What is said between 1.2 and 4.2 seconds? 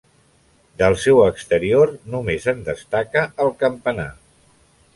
exterior només en destaca el campanar.